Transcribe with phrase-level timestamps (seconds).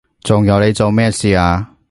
[0.23, 1.75] 仲有你做咩事啊？